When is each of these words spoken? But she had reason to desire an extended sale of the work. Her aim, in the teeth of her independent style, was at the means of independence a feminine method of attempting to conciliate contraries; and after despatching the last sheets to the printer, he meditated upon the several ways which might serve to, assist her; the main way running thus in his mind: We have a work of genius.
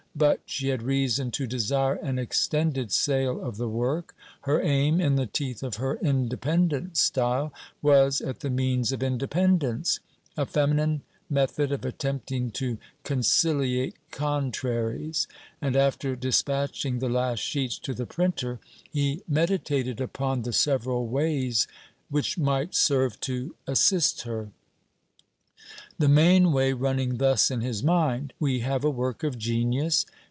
But 0.13 0.41
she 0.45 0.67
had 0.67 0.81
reason 0.81 1.31
to 1.31 1.47
desire 1.47 1.93
an 1.95 2.19
extended 2.19 2.91
sale 2.91 3.41
of 3.41 3.55
the 3.55 3.69
work. 3.69 4.13
Her 4.41 4.61
aim, 4.61 4.99
in 4.99 5.15
the 5.15 5.25
teeth 5.25 5.63
of 5.63 5.77
her 5.77 5.95
independent 5.95 6.97
style, 6.97 7.53
was 7.81 8.19
at 8.19 8.41
the 8.41 8.49
means 8.49 8.91
of 8.91 9.01
independence 9.01 10.01
a 10.35 10.45
feminine 10.45 11.03
method 11.29 11.71
of 11.71 11.85
attempting 11.85 12.51
to 12.51 12.77
conciliate 13.05 13.95
contraries; 14.11 15.29
and 15.61 15.77
after 15.77 16.17
despatching 16.17 16.99
the 16.99 17.09
last 17.09 17.39
sheets 17.39 17.79
to 17.79 17.93
the 17.93 18.05
printer, 18.05 18.59
he 18.91 19.23
meditated 19.29 20.01
upon 20.01 20.41
the 20.41 20.51
several 20.53 21.07
ways 21.07 21.67
which 22.09 22.37
might 22.37 22.75
serve 22.75 23.17
to, 23.21 23.55
assist 23.65 24.23
her; 24.23 24.49
the 25.99 26.09
main 26.09 26.51
way 26.51 26.73
running 26.73 27.17
thus 27.17 27.51
in 27.51 27.61
his 27.61 27.83
mind: 27.83 28.33
We 28.39 28.61
have 28.61 28.83
a 28.83 28.89
work 28.89 29.23
of 29.23 29.37
genius. 29.37 30.07